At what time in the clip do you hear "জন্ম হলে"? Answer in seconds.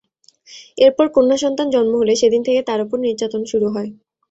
1.75-2.13